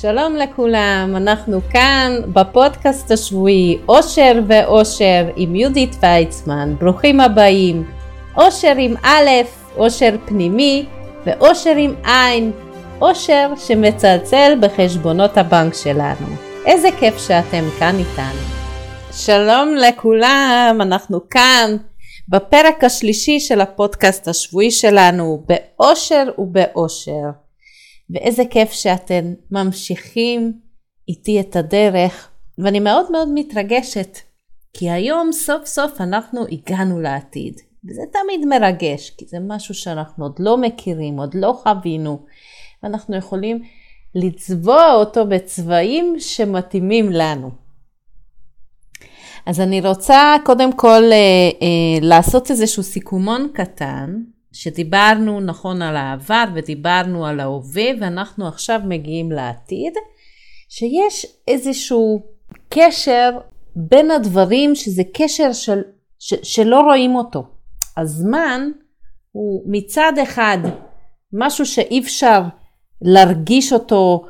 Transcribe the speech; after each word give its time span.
שלום 0.00 0.36
לכולם, 0.36 1.14
אנחנו 1.16 1.60
כאן 1.70 2.12
בפודקאסט 2.32 3.10
השבועי 3.10 3.78
אושר 3.88 4.32
ואושר 4.46 5.30
עם 5.36 5.54
יהודית 5.54 5.96
ויצמן, 6.02 6.74
ברוכים 6.80 7.20
הבאים. 7.20 7.90
אושר 8.36 8.72
עם 8.78 8.94
א', 9.02 9.28
אושר 9.76 10.16
פנימי 10.24 10.86
ואושר 11.26 11.76
עם 11.76 11.94
עין, 12.04 12.52
אושר 13.00 13.52
שמצלצל 13.56 14.58
בחשבונות 14.60 15.36
הבנק 15.36 15.74
שלנו. 15.74 16.26
איזה 16.66 16.88
כיף 17.00 17.18
שאתם 17.18 17.64
כאן 17.78 17.96
איתנו. 17.98 18.40
שלום 19.12 19.74
לכולם, 19.76 20.78
אנחנו 20.80 21.28
כאן 21.30 21.76
בפרק 22.28 22.84
השלישי 22.84 23.40
של 23.40 23.60
הפודקאסט 23.60 24.28
השבועי 24.28 24.70
שלנו, 24.70 25.42
באושר 25.46 26.24
ובאושר. 26.38 27.47
ואיזה 28.10 28.42
כיף 28.50 28.72
שאתם 28.72 29.34
ממשיכים 29.50 30.52
איתי 31.08 31.40
את 31.40 31.56
הדרך, 31.56 32.30
ואני 32.58 32.80
מאוד 32.80 33.12
מאוד 33.12 33.28
מתרגשת, 33.34 34.18
כי 34.72 34.90
היום 34.90 35.32
סוף 35.32 35.66
סוף 35.66 36.00
אנחנו 36.00 36.44
הגענו 36.52 37.00
לעתיד. 37.00 37.60
וזה 37.88 38.02
תמיד 38.12 38.46
מרגש, 38.46 39.10
כי 39.10 39.24
זה 39.28 39.36
משהו 39.40 39.74
שאנחנו 39.74 40.24
עוד 40.24 40.36
לא 40.38 40.56
מכירים, 40.56 41.18
עוד 41.18 41.34
לא 41.34 41.60
חווינו, 41.62 42.26
ואנחנו 42.82 43.16
יכולים 43.16 43.62
לצבוע 44.14 44.92
אותו 44.92 45.26
בצבעים 45.26 46.14
שמתאימים 46.18 47.12
לנו. 47.12 47.50
אז 49.46 49.60
אני 49.60 49.80
רוצה 49.80 50.36
קודם 50.44 50.72
כל 50.72 51.02
אה, 51.12 51.50
אה, 51.62 51.98
לעשות 52.00 52.50
איזשהו 52.50 52.82
סיכומון 52.82 53.48
קטן 53.54 54.22
שדיברנו 54.52 55.40
נכון 55.40 55.82
על 55.82 55.96
העבר 55.96 56.44
ודיברנו 56.54 57.26
על 57.26 57.40
ההווה 57.40 57.90
ואנחנו 58.00 58.48
עכשיו 58.48 58.80
מגיעים 58.84 59.32
לעתיד, 59.32 59.92
שיש 60.68 61.26
איזשהו 61.48 62.22
קשר 62.68 63.30
בין 63.76 64.10
הדברים 64.10 64.74
שזה 64.74 65.02
קשר 65.14 65.52
של, 65.52 65.80
ש, 66.18 66.34
שלא 66.42 66.80
רואים 66.80 67.16
אותו. 67.16 67.42
הזמן 67.96 68.70
הוא 69.32 69.62
מצד 69.66 70.12
אחד 70.22 70.58
משהו 71.32 71.66
שאי 71.66 72.00
אפשר 72.00 72.42
להרגיש 73.02 73.72
אותו 73.72 74.24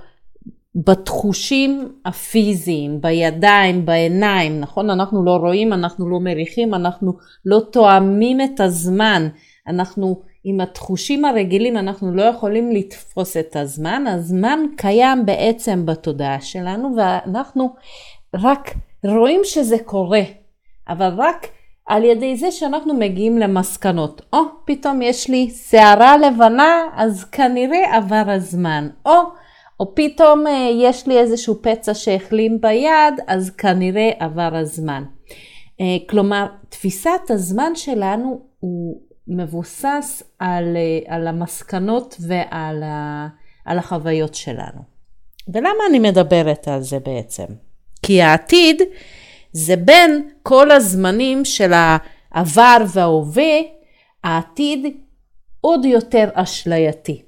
בתחושים 0.74 1.92
הפיזיים, 2.04 3.00
בידיים, 3.00 3.86
בעיניים, 3.86 4.60
נכון? 4.60 4.90
אנחנו 4.90 5.24
לא 5.24 5.36
רואים, 5.36 5.72
אנחנו 5.72 6.08
לא 6.10 6.20
מריחים, 6.20 6.74
אנחנו 6.74 7.12
לא 7.44 7.60
תואמים 7.72 8.40
את 8.40 8.60
הזמן. 8.60 9.28
אנחנו 9.68 10.20
עם 10.44 10.60
התחושים 10.60 11.24
הרגילים 11.24 11.76
אנחנו 11.76 12.14
לא 12.14 12.22
יכולים 12.22 12.72
לתפוס 12.72 13.36
את 13.36 13.56
הזמן, 13.56 14.04
הזמן 14.06 14.60
קיים 14.76 15.26
בעצם 15.26 15.86
בתודעה 15.86 16.40
שלנו 16.40 16.96
ואנחנו 16.96 17.74
רק 18.34 18.74
רואים 19.04 19.40
שזה 19.44 19.76
קורה, 19.84 20.22
אבל 20.88 21.10
רק 21.16 21.46
על 21.88 22.04
ידי 22.04 22.36
זה 22.36 22.50
שאנחנו 22.50 22.94
מגיעים 22.94 23.38
למסקנות. 23.38 24.22
או, 24.32 24.38
oh, 24.38 24.42
פתאום 24.64 25.02
יש 25.02 25.30
לי 25.30 25.50
שערה 25.50 26.16
לבנה, 26.16 26.88
אז 26.96 27.24
כנראה 27.24 27.96
עבר 27.96 28.22
הזמן. 28.26 28.88
או, 29.06 29.12
או 29.80 29.94
פתאום 29.94 30.46
uh, 30.46 30.50
יש 30.74 31.06
לי 31.06 31.18
איזשהו 31.18 31.62
פצע 31.62 31.94
שהחלים 31.94 32.60
ביד, 32.60 33.14
אז 33.26 33.50
כנראה 33.50 34.10
עבר 34.18 34.50
הזמן. 34.52 35.04
Uh, 35.80 36.10
כלומר, 36.10 36.46
תפיסת 36.68 37.30
הזמן 37.30 37.74
שלנו 37.74 38.40
הוא 38.60 39.00
מבוסס 39.28 40.22
על, 40.38 40.76
אה, 40.76 41.14
על 41.16 41.26
המסקנות 41.26 42.16
ועל 42.20 42.82
ה, 42.82 43.28
על 43.64 43.78
החוויות 43.78 44.34
שלנו. 44.34 44.82
ולמה 45.48 45.84
אני 45.90 45.98
מדברת 45.98 46.68
על 46.68 46.82
זה 46.82 46.98
בעצם? 46.98 47.44
כי 48.02 48.22
העתיד 48.22 48.82
זה 49.52 49.76
בין 49.76 50.28
כל 50.42 50.70
הזמנים 50.70 51.44
של 51.44 51.72
העבר 51.72 52.76
וההווה, 52.92 53.58
העתיד 54.24 54.86
עוד 55.60 55.84
יותר 55.84 56.28
אשלייתי. 56.34 57.22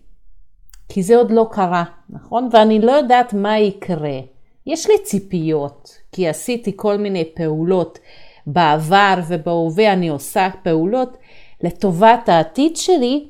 כי 0.88 1.02
זה 1.02 1.16
עוד 1.16 1.30
לא 1.30 1.48
קרה, 1.52 1.84
נכון? 2.10 2.48
ואני 2.52 2.80
לא 2.80 2.92
יודעת 2.92 3.34
מה 3.34 3.58
יקרה. 3.58 4.18
יש 4.66 4.86
לי 4.86 4.94
ציפיות, 5.04 5.98
כי 6.12 6.28
עשיתי 6.28 6.72
כל 6.76 6.96
מיני 6.96 7.24
פעולות 7.34 7.98
בעבר 8.46 9.14
ובהווה 9.28 9.92
אני 9.92 10.08
עושה 10.08 10.48
פעולות 10.62 11.16
לטובת 11.62 12.28
העתיד 12.28 12.76
שלי, 12.76 13.28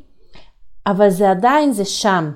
אבל 0.86 1.10
זה 1.10 1.30
עדיין 1.30 1.72
זה 1.72 1.84
שם. 1.84 2.30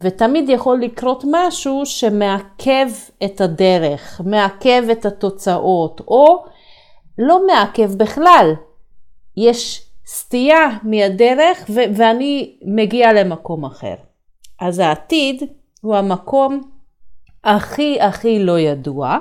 ותמיד 0.00 0.48
יכול 0.48 0.80
לקרות 0.80 1.24
משהו 1.30 1.86
שמעכב 1.86 2.88
את 3.24 3.40
הדרך, 3.40 4.20
מעכב 4.24 4.82
את 4.92 5.06
התוצאות, 5.06 6.00
או 6.08 6.44
לא 7.18 7.46
מעכב 7.46 7.94
בכלל. 7.94 8.52
יש 9.36 9.86
סטייה 10.06 10.68
מהדרך 10.82 11.64
ו- 11.70 11.96
ואני 11.96 12.58
מגיע 12.66 13.12
למקום 13.12 13.64
אחר. 13.64 13.94
אז 14.60 14.78
העתיד 14.78 15.42
הוא 15.80 15.96
המקום 15.96 16.60
הכי 17.44 18.00
הכי 18.00 18.44
לא 18.44 18.58
ידוע. 18.58 19.18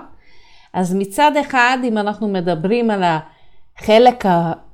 אז 0.74 0.94
מצד 0.94 1.32
אחד, 1.42 1.78
אם 1.84 1.98
אנחנו 1.98 2.28
מדברים 2.28 2.90
על 2.90 3.04
החלק 3.04 4.26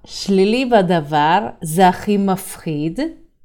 שלילי 0.09 0.65
בדבר 0.65 1.39
זה 1.61 1.87
הכי 1.87 2.17
מפחיד, 2.17 2.99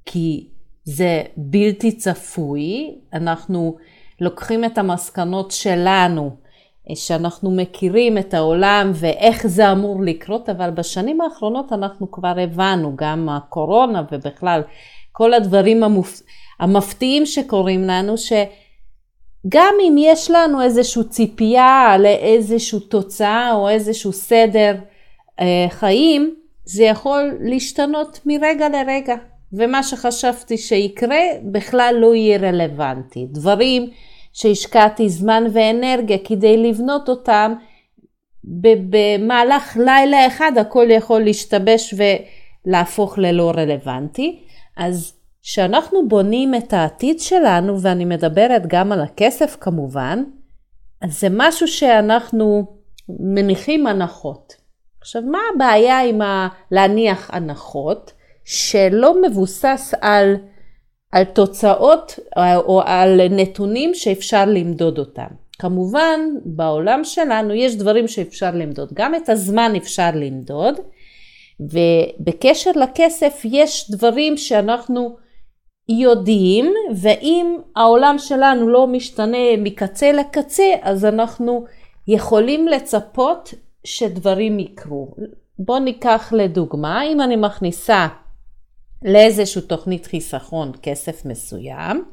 כי 0.06 0.48
זה 0.84 1.22
בלתי 1.36 1.92
צפוי, 1.92 2.94
אנחנו 3.12 3.76
לוקחים 4.20 4.64
את 4.64 4.78
המסקנות 4.78 5.50
שלנו, 5.50 6.30
שאנחנו 6.94 7.50
מכירים 7.50 8.18
את 8.18 8.34
העולם 8.34 8.90
ואיך 8.94 9.46
זה 9.46 9.72
אמור 9.72 10.02
לקרות, 10.02 10.48
אבל 10.48 10.70
בשנים 10.70 11.20
האחרונות 11.20 11.72
אנחנו 11.72 12.10
כבר 12.10 12.34
הבנו, 12.38 12.92
גם 12.96 13.28
הקורונה 13.28 14.02
ובכלל 14.12 14.62
כל 15.12 15.34
הדברים 15.34 15.82
המופ... 15.82 16.22
המפתיעים 16.60 17.26
שקורים 17.26 17.84
לנו, 17.84 18.14
שגם 18.18 19.74
אם 19.88 19.96
יש 19.98 20.30
לנו 20.30 20.62
איזושהי 20.62 21.04
ציפייה 21.04 21.96
לאיזושהי 21.98 22.80
תוצאה 22.80 23.52
או 23.52 23.68
איזשהו 23.68 24.12
סדר 24.12 24.74
אה, 25.40 25.66
חיים, 25.68 26.41
זה 26.64 26.84
יכול 26.84 27.38
להשתנות 27.40 28.20
מרגע 28.26 28.68
לרגע, 28.68 29.14
ומה 29.52 29.82
שחשבתי 29.82 30.58
שיקרה 30.58 31.20
בכלל 31.42 31.94
לא 31.98 32.14
יהיה 32.14 32.38
רלוונטי. 32.38 33.26
דברים 33.30 33.90
שהשקעתי 34.32 35.08
זמן 35.08 35.44
ואנרגיה 35.52 36.18
כדי 36.24 36.56
לבנות 36.56 37.08
אותם, 37.08 37.54
במהלך 38.44 39.76
לילה 39.76 40.26
אחד 40.26 40.52
הכל 40.60 40.86
יכול 40.90 41.20
להשתבש 41.20 41.94
ולהפוך 42.66 43.18
ללא 43.18 43.52
רלוונטי. 43.56 44.42
אז 44.76 45.12
כשאנחנו 45.42 46.08
בונים 46.08 46.54
את 46.54 46.72
העתיד 46.72 47.20
שלנו, 47.20 47.80
ואני 47.80 48.04
מדברת 48.04 48.66
גם 48.66 48.92
על 48.92 49.00
הכסף 49.00 49.56
כמובן, 49.60 50.22
אז 51.02 51.20
זה 51.20 51.28
משהו 51.30 51.68
שאנחנו 51.68 52.66
מניחים 53.08 53.86
הנחות. 53.86 54.61
עכשיו, 55.02 55.22
מה 55.22 55.38
הבעיה 55.54 56.00
עם 56.00 56.22
ה... 56.22 56.48
להניח 56.70 57.30
הנחות 57.32 58.12
שלא 58.44 59.22
מבוסס 59.22 59.94
על, 60.00 60.36
על 61.12 61.24
תוצאות 61.24 62.18
או 62.36 62.82
על 62.84 63.20
נתונים 63.30 63.94
שאפשר 63.94 64.44
למדוד 64.46 64.98
אותם? 64.98 65.26
כמובן, 65.58 66.20
בעולם 66.44 67.04
שלנו 67.04 67.54
יש 67.54 67.76
דברים 67.76 68.08
שאפשר 68.08 68.50
למדוד. 68.54 68.91
גם 68.94 69.14
את 69.14 69.28
הזמן 69.28 69.72
אפשר 69.76 70.10
למדוד, 70.14 70.74
ובקשר 71.60 72.70
לכסף 72.74 73.41
יש 73.44 73.91
דברים 73.91 74.36
שאנחנו 74.36 75.16
יודעים, 75.88 76.72
ואם 76.96 77.56
העולם 77.76 78.18
שלנו 78.18 78.68
לא 78.68 78.86
משתנה 78.86 79.56
מקצה 79.59 80.12
לקצה, 80.12 80.74
אז 80.82 81.04
אנחנו 81.04 81.65
יכולים 82.09 82.68
לצפות 82.68 83.54
שדברים 83.84 84.58
יקרו. 84.58 85.14
בואו 85.58 85.78
ניקח 85.78 86.32
לדוגמה, 86.36 87.04
אם 87.04 87.20
אני 87.20 87.36
מכניסה 87.36 88.08
לאיזושהי 89.02 89.62
תוכנית 89.62 90.06
חיסכון 90.06 90.72
כסף 90.82 91.24
מסוים, 91.24 92.04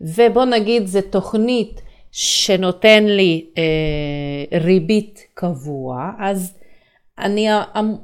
ובוא 0.00 0.44
נגיד 0.44 0.86
זו 0.86 1.00
תוכנית 1.10 1.82
שנותן 2.12 3.04
לי 3.04 3.46
אה, 3.58 4.58
ריבית 4.60 5.20
קבוע, 5.34 6.10
אז 6.18 6.52
אני, 7.18 7.48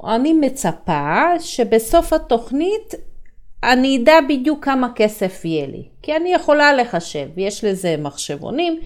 אני 0.07 0.33
מצפה 0.33 1.39
שבסוף 1.39 2.13
התוכנית 2.13 2.93
אני 3.63 3.97
אדע 3.97 4.13
בדיוק 4.29 4.65
כמה 4.65 4.87
כסף 4.95 5.45
יהיה 5.45 5.67
לי, 5.67 5.83
כי 6.01 6.15
אני 6.15 6.33
יכולה 6.33 6.73
לחשב, 6.73 7.27
יש 7.37 7.63
לזה 7.63 7.95
מחשבונים 7.97 8.79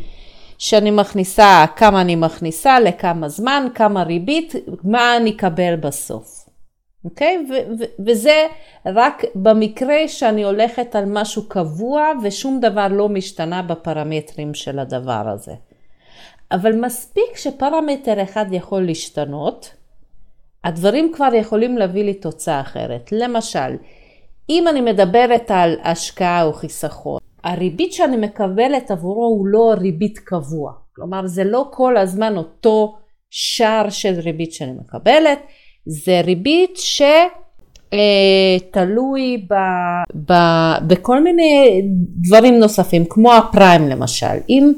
שאני 0.57 0.91
מכניסה, 0.91 1.65
כמה 1.75 2.01
אני 2.01 2.15
מכניסה, 2.15 2.79
לכמה 2.79 3.29
זמן, 3.29 3.67
כמה 3.75 4.03
ריבית, 4.03 4.53
מה 4.83 5.17
אני 5.17 5.29
אקבל 5.29 5.75
בסוף. 5.75 6.45
אוקיי? 7.05 7.45
ו- 7.49 7.83
וזה 8.05 8.47
רק 8.85 9.23
במקרה 9.35 10.07
שאני 10.07 10.43
הולכת 10.43 10.95
על 10.95 11.05
משהו 11.07 11.49
קבוע 11.49 12.11
ושום 12.23 12.59
דבר 12.59 12.87
לא 12.87 13.09
משתנה 13.09 13.61
בפרמטרים 13.61 14.53
של 14.53 14.79
הדבר 14.79 15.23
הזה. 15.33 15.53
אבל 16.51 16.75
מספיק 16.75 17.35
שפרמטר 17.35 18.23
אחד 18.23 18.45
יכול 18.51 18.85
להשתנות, 18.85 19.73
הדברים 20.63 21.11
כבר 21.15 21.33
יכולים 21.33 21.77
להביא 21.77 22.03
לי 22.03 22.13
תוצאה 22.13 22.61
אחרת. 22.61 23.11
למשל, 23.11 23.75
אם 24.49 24.67
אני 24.67 24.81
מדברת 24.81 25.51
על 25.51 25.75
השקעה 25.83 26.43
או 26.43 26.53
חיסכון, 26.53 27.19
הריבית 27.45 27.93
שאני 27.93 28.17
מקבלת 28.17 28.91
עבורו 28.91 29.25
הוא 29.25 29.47
לא 29.47 29.73
ריבית 29.77 30.19
קבוע. 30.19 30.71
כלומר, 30.95 31.27
זה 31.27 31.43
לא 31.43 31.65
כל 31.71 31.97
הזמן 31.97 32.37
אותו 32.37 32.95
שער 33.29 33.89
של 33.89 34.13
ריבית 34.19 34.53
שאני 34.53 34.71
מקבלת, 34.71 35.39
זה 35.85 36.21
ריבית 36.21 36.79
שתלוי 37.91 39.45
ב, 39.49 39.53
ב, 40.31 40.33
בכל 40.87 41.23
מיני 41.23 41.81
דברים 42.27 42.59
נוספים, 42.59 43.05
כמו 43.09 43.33
הפריים 43.33 43.87
למשל. 43.89 44.37
אם 44.49 44.73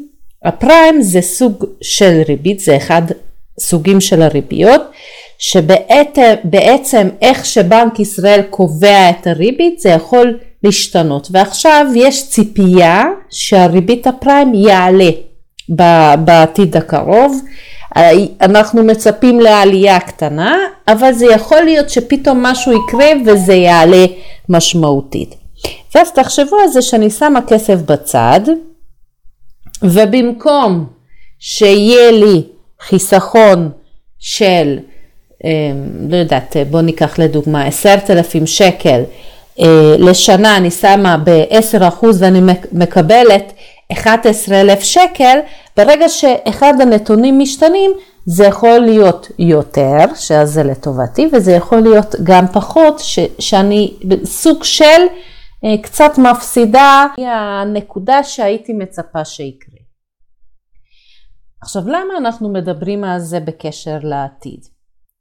הפריים 0.46 1.02
זה 1.02 1.22
סוג 1.22 1.66
של 1.82 2.22
ריבית, 2.28 2.60
זה 2.60 2.78
אחד 2.78 3.02
סוגים 3.60 4.02
של 4.02 4.22
הריביות, 4.22 4.82
שבעצם 5.40 7.08
איך 7.22 7.46
שבנק 7.46 8.00
ישראל 8.00 8.42
קובע 8.50 9.10
את 9.10 9.28
הריבית 9.28 9.80
זה 9.80 9.90
יכול 9.90 10.40
להשתנות. 10.64 11.28
ועכשיו 11.32 11.86
יש 11.96 12.30
ציפייה 12.30 13.04
שהריבית 13.30 14.08
הפריים 14.08 14.54
יעלה 14.54 15.10
בעתיד 16.20 16.78
הקרוב. 16.78 17.42
אנחנו 18.42 18.84
מצפים 18.84 19.40
לעלייה 19.40 20.00
קטנה 20.00 20.58
אבל 20.88 21.14
זה 21.14 21.26
יכול 21.26 21.62
להיות 21.62 21.90
שפתאום 21.90 22.44
משהו 22.44 22.72
יקרה 22.72 23.08
וזה 23.26 23.54
יעלה 23.54 24.06
משמעותית. 24.50 25.36
ואז 25.96 26.12
תחשבו 26.12 26.56
על 26.64 26.68
זה 26.68 26.82
שאני 26.82 27.10
שמה 27.10 27.40
כסף 27.48 27.76
בצד 27.82 28.42
ובמקום 29.84 30.86
שיהיה 31.40 32.12
לי 32.12 32.44
חיסכון 32.82 33.70
של 34.20 34.78
לא 36.10 36.16
יודעת, 36.16 36.56
בוא 36.70 36.82
ניקח 36.82 37.20
לדוגמה 37.20 37.66
עשרת 37.66 38.12
אלפים 38.12 38.48
שקל 38.48 39.02
לשנה 40.00 40.58
אני 40.58 40.72
שמה 40.72 41.18
ב-10% 41.24 42.06
ואני 42.20 42.54
מקבלת 42.72 43.54
11 43.92 44.62
אלף 44.62 44.80
שקל, 44.80 45.40
ברגע 45.78 46.10
שאחד 46.10 46.74
הנתונים 46.82 47.40
משתנים 47.40 47.92
זה 48.26 48.46
יכול 48.46 48.80
להיות 48.80 49.28
יותר, 49.40 50.16
שאז 50.16 50.50
זה 50.50 50.64
לטובתי, 50.64 51.30
וזה 51.34 51.52
יכול 51.52 51.80
להיות 51.80 52.16
גם 52.24 52.48
פחות, 52.48 53.00
ש, 53.00 53.20
שאני 53.40 53.94
סוג 54.24 54.64
של 54.64 55.02
אה, 55.66 55.84
קצת 55.84 56.12
מפסידה 56.18 57.06
הנקודה 57.18 58.24
שהייתי 58.24 58.74
מצפה 58.74 59.26
שיקרה. 59.26 59.78
עכשיו 61.62 61.82
למה 61.88 62.18
אנחנו 62.18 62.54
מדברים 62.54 63.04
על 63.04 63.20
זה 63.20 63.40
בקשר 63.40 63.98
לעתיד? 64.04 64.60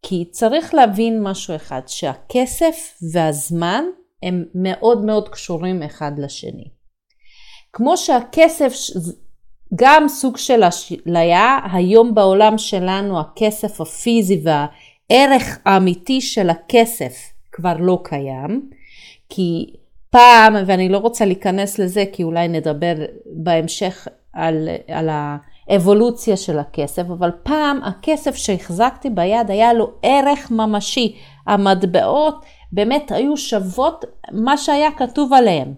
כי 0.03 0.25
צריך 0.31 0.75
להבין 0.75 1.23
משהו 1.23 1.57
אחד, 1.57 1.81
שהכסף 1.87 2.95
והזמן 3.13 3.85
הם 4.27 4.45
מאוד 4.55 5.05
מאוד 5.05 5.29
קשורים 5.29 5.83
אחד 5.83 6.13
לשני. 6.19 6.69
כמו 7.73 7.97
שהכסף 7.97 8.73
גם 9.75 10.09
סוג 10.09 10.37
של 10.37 10.65
אשליה, 10.65 11.59
היום 11.73 12.15
בעולם 12.15 12.59
שלנו 12.59 13.21
הכסף 13.21 13.81
הפיזי 13.81 14.43
והערך 14.43 15.59
האמיתי 15.65 16.21
של 16.21 16.51
הכסף 16.51 17.13
כבר 17.53 17.75
לא 17.79 17.99
קיים, 18.05 18.71
כי 19.29 19.75
פעם, 20.11 20.55
ואני 20.67 20.89
לא 20.89 20.99
רוצה 20.99 21.25
להיכנס 21.25 21.79
לזה 21.79 22.05
כי 22.13 22.23
אולי 22.23 22.49
נדבר 22.49 22.95
בהמשך 23.27 24.09
על, 24.33 24.69
על 24.89 25.09
האבולוציה 25.69 26.37
של 26.37 26.59
הכסף, 26.59 27.03
אבל 27.03 27.31
פעם 27.43 27.81
הכסף 27.83 28.35
שהחזקתי 28.35 29.11
ביד 29.11 29.51
היה 29.51 29.73
לו 29.73 29.91
ערך 30.03 30.51
ממשי. 30.51 31.17
המטבעות 31.47 32.45
באמת 32.73 33.13
היו 33.13 33.37
שוות 33.37 34.05
מה 34.33 34.57
שהיה 34.57 34.93
כתוב 34.93 35.33
עליהם, 35.33 35.75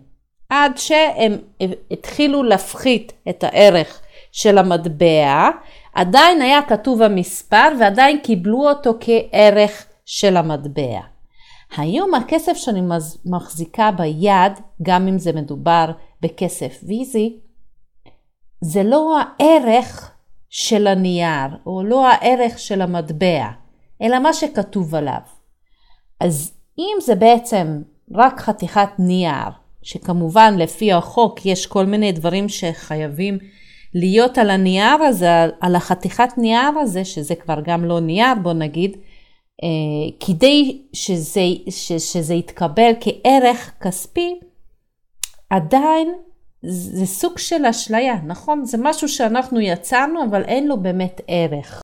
עד 0.48 0.78
שהם 0.78 1.32
התחילו 1.90 2.42
להפחית 2.42 3.12
את 3.28 3.44
הערך 3.44 4.00
של 4.32 4.58
המטבע, 4.58 5.48
עדיין 5.94 6.42
היה 6.42 6.62
כתוב 6.62 7.02
המספר 7.02 7.68
ועדיין 7.80 8.18
קיבלו 8.18 8.68
אותו 8.68 8.94
כערך 9.00 9.86
של 10.04 10.36
המטבע. 10.36 11.00
היום 11.76 12.14
הכסף 12.14 12.56
שאני 12.56 12.82
מחזיקה 13.24 13.90
ביד, 13.90 14.52
גם 14.82 15.08
אם 15.08 15.18
זה 15.18 15.32
מדובר 15.32 15.90
בכסף 16.20 16.80
פיזי, 16.82 17.40
זה 18.60 18.82
לא 18.82 19.18
הערך 19.18 20.10
של 20.50 20.86
הנייר, 20.86 21.56
או 21.66 21.82
לא 21.84 22.08
הערך 22.08 22.58
של 22.58 22.82
המטבע, 22.82 23.46
אלא 24.02 24.18
מה 24.18 24.32
שכתוב 24.32 24.94
עליו. 24.94 25.20
אז 26.20 26.57
אם 26.78 26.96
זה 27.00 27.14
בעצם 27.14 27.82
רק 28.14 28.40
חתיכת 28.40 28.88
נייר, 28.98 29.50
שכמובן 29.82 30.54
לפי 30.58 30.92
החוק 30.92 31.46
יש 31.46 31.66
כל 31.66 31.86
מיני 31.86 32.12
דברים 32.12 32.48
שחייבים 32.48 33.38
להיות 33.94 34.38
על 34.38 34.50
הנייר 34.50 35.02
הזה, 35.02 35.28
על 35.60 35.76
החתיכת 35.76 36.28
נייר 36.36 36.78
הזה, 36.80 37.04
שזה 37.04 37.34
כבר 37.34 37.60
גם 37.64 37.84
לא 37.84 38.00
נייר, 38.00 38.34
בוא 38.42 38.52
נגיד, 38.52 38.96
אה, 39.62 40.26
כדי 40.26 40.82
שזה, 40.92 41.40
ש, 41.70 41.92
שזה 41.92 42.34
יתקבל 42.34 42.92
כערך 43.00 43.72
כספי, 43.80 44.40
עדיין 45.50 46.12
זה 46.62 47.06
סוג 47.06 47.38
של 47.38 47.66
אשליה, 47.66 48.14
נכון? 48.26 48.64
זה 48.64 48.78
משהו 48.80 49.08
שאנחנו 49.08 49.60
יצרנו, 49.60 50.24
אבל 50.24 50.44
אין 50.44 50.66
לו 50.66 50.76
באמת 50.82 51.20
ערך. 51.28 51.82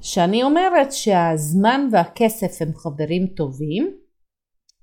כשאני 0.00 0.42
אומרת 0.42 0.92
שהזמן 0.92 1.88
והכסף 1.92 2.62
הם 2.62 2.72
חברים 2.74 3.26
טובים, 3.26 4.01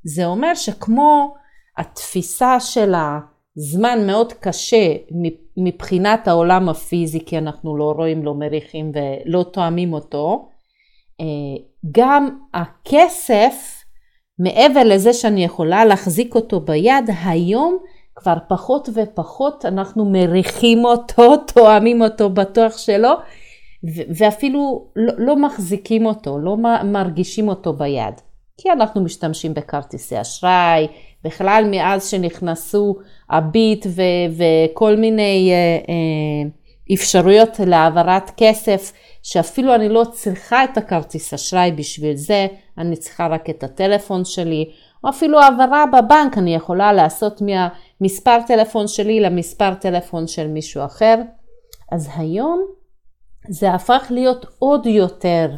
זה 0.03 0.25
אומר 0.25 0.55
שכמו 0.55 1.35
התפיסה 1.77 2.59
של 2.59 2.93
הזמן 3.57 4.07
מאוד 4.07 4.33
קשה 4.33 4.95
מבחינת 5.57 6.27
העולם 6.27 6.69
הפיזי, 6.69 7.25
כי 7.25 7.37
אנחנו 7.37 7.77
לא 7.77 7.93
רואים, 7.97 8.25
לא 8.25 8.35
מריחים 8.35 8.91
ולא 8.93 9.45
תואמים 9.53 9.93
אותו, 9.93 10.49
אה, 11.21 11.25
גם 11.91 12.39
הכסף, 12.53 13.83
מעבר 14.39 14.83
לזה 14.83 15.13
שאני 15.13 15.45
יכולה 15.45 15.85
להחזיק 15.85 16.35
אותו 16.35 16.59
ביד, 16.59 17.09
היום 17.25 17.77
כבר 18.15 18.37
פחות 18.49 18.89
ופחות 18.93 19.65
אנחנו 19.65 20.05
מריחים 20.05 20.85
אותו, 20.85 21.37
תואמים 21.53 22.01
אותו 22.01 22.29
בטוח 22.29 22.77
שלא, 22.77 23.17
ואפילו 24.17 24.91
לא, 24.95 25.13
לא 25.17 25.35
מחזיקים 25.35 26.05
אותו, 26.05 26.39
לא 26.39 26.57
מרגישים 26.83 27.47
אותו 27.47 27.73
ביד. 27.73 28.13
כי 28.61 28.71
אנחנו 28.71 29.01
משתמשים 29.01 29.53
בכרטיסי 29.53 30.21
אשראי, 30.21 30.87
בכלל 31.23 31.65
מאז 31.71 32.09
שנכנסו 32.09 32.95
הביט 33.29 33.85
ו- 33.89 34.41
וכל 34.71 34.95
מיני 34.95 35.51
uh, 35.51 35.87
uh, 35.87 36.93
אפשרויות 36.93 37.59
להעברת 37.59 38.31
כסף, 38.37 38.91
שאפילו 39.23 39.75
אני 39.75 39.89
לא 39.89 40.03
צריכה 40.11 40.63
את 40.63 40.77
הכרטיס 40.77 41.33
אשראי 41.33 41.71
בשביל 41.71 42.15
זה, 42.15 42.47
אני 42.77 42.95
צריכה 42.95 43.27
רק 43.27 43.49
את 43.49 43.63
הטלפון 43.63 44.25
שלי, 44.25 44.69
או 45.03 45.09
אפילו 45.09 45.39
העברה 45.39 45.85
בבנק 45.85 46.37
אני 46.37 46.55
יכולה 46.55 46.93
לעשות 46.93 47.41
מהמספר 47.41 48.37
טלפון 48.47 48.87
שלי 48.87 49.19
למספר 49.19 49.73
טלפון 49.73 50.27
של 50.27 50.47
מישהו 50.47 50.85
אחר. 50.85 51.15
אז 51.91 52.09
היום 52.15 52.65
זה 53.49 53.73
הפך 53.73 54.07
להיות 54.09 54.45
עוד 54.59 54.85
יותר 54.85 55.49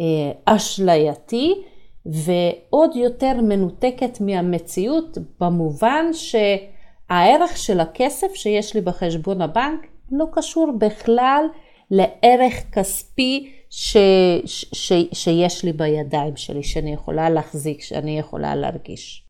אה, 0.00 0.54
אשלייתי 0.54 1.62
ועוד 2.06 2.96
יותר 2.96 3.32
מנותקת 3.42 4.20
מהמציאות 4.20 5.18
במובן 5.40 6.06
שהערך 6.12 7.56
של 7.56 7.80
הכסף 7.80 8.34
שיש 8.34 8.74
לי 8.74 8.80
בחשבון 8.80 9.42
הבנק 9.42 9.86
לא 10.10 10.26
קשור 10.32 10.72
בכלל 10.78 11.44
לערך 11.90 12.54
כספי 12.72 13.52
ש, 13.70 13.96
ש, 14.44 14.66
ש, 14.72 14.92
שיש 15.12 15.64
לי 15.64 15.72
בידיים 15.72 16.36
שלי, 16.36 16.62
שאני 16.62 16.92
יכולה 16.92 17.30
להחזיק, 17.30 17.80
שאני 17.80 18.18
יכולה 18.18 18.54
להרגיש. 18.54 19.26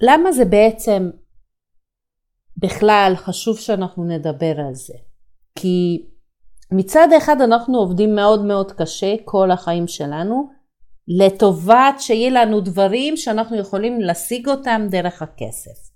למה 0.00 0.32
זה 0.32 0.44
בעצם 0.44 1.10
בכלל 2.56 3.12
חשוב 3.16 3.58
שאנחנו 3.58 4.04
נדבר 4.04 4.60
על 4.66 4.74
זה? 4.74 4.94
כי 5.54 6.06
מצד 6.72 7.08
אחד 7.16 7.40
אנחנו 7.40 7.78
עובדים 7.78 8.14
מאוד 8.14 8.44
מאוד 8.44 8.72
קשה 8.72 9.14
כל 9.24 9.50
החיים 9.50 9.86
שלנו 9.88 10.61
לטובת 11.08 11.94
שיהיה 11.98 12.30
לנו 12.30 12.60
דברים 12.60 13.16
שאנחנו 13.16 13.56
יכולים 13.56 14.00
להשיג 14.00 14.48
אותם 14.48 14.86
דרך 14.90 15.22
הכסף. 15.22 15.90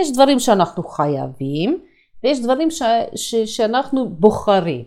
יש 0.00 0.12
דברים 0.12 0.38
שאנחנו 0.38 0.82
חייבים 0.82 1.80
ויש 2.24 2.40
דברים 2.40 2.70
ש, 2.70 2.82
ש, 3.14 3.34
שאנחנו 3.34 4.08
בוחרים. 4.08 4.84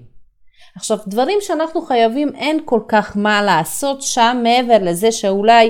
עכשיו 0.75 0.97
דברים 1.07 1.37
שאנחנו 1.41 1.81
חייבים 1.81 2.35
אין 2.35 2.59
כל 2.65 2.79
כך 2.87 3.17
מה 3.17 3.41
לעשות 3.41 4.01
שם 4.01 4.39
מעבר 4.43 4.77
לזה 4.81 5.11
שאולי 5.11 5.69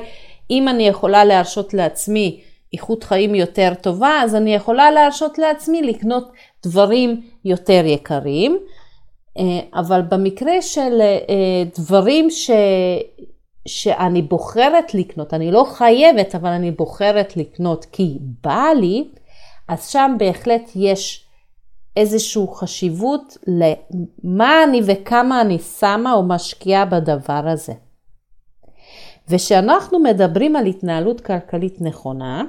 אם 0.51 0.67
אני 0.67 0.87
יכולה 0.87 1.25
להרשות 1.25 1.73
לעצמי 1.73 2.41
איכות 2.73 3.03
חיים 3.03 3.35
יותר 3.35 3.73
טובה, 3.81 4.21
אז 4.23 4.35
אני 4.35 4.55
יכולה 4.55 4.91
להרשות 4.91 5.37
לעצמי 5.37 5.81
לקנות 5.81 6.31
דברים 6.65 7.21
יותר 7.45 7.83
יקרים. 7.85 8.57
אה, 9.39 9.79
אבל 9.79 10.01
במקרה 10.01 10.61
של 10.61 11.01
אה, 11.01 11.63
דברים 11.77 12.29
ש... 12.29 12.51
שאני 13.67 14.21
בוחרת 14.21 14.93
לקנות, 14.93 15.33
אני 15.33 15.51
לא 15.51 15.65
חייבת, 15.73 16.35
אבל 16.35 16.49
אני 16.49 16.71
בוחרת 16.71 17.37
לקנות 17.37 17.85
כי 17.85 18.17
בא 18.43 18.65
לי, 18.79 19.09
אז 19.67 19.89
שם 19.89 20.15
בהחלט 20.19 20.71
יש 20.75 21.27
איזושהי 21.97 22.43
חשיבות 22.53 23.37
למה 23.47 24.63
אני 24.63 24.81
וכמה 24.85 25.41
אני 25.41 25.59
שמה 25.59 26.13
או 26.13 26.23
משקיעה 26.23 26.85
בדבר 26.85 27.47
הזה. 27.47 27.73
וכשאנחנו 29.29 29.99
מדברים 29.99 30.55
על 30.55 30.65
התנהלות 30.65 31.21
כלכלית 31.21 31.81
נכונה, 31.81 32.43